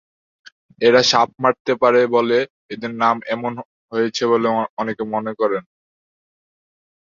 [0.81, 2.37] এরা সাপ মারতে পারে বলে
[2.73, 2.91] এদের
[3.33, 4.47] এমন নাম হয়েছে বলে
[4.81, 5.63] অনেকে মনে করেন।